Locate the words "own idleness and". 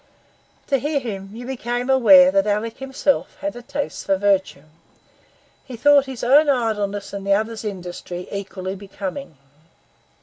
6.23-7.23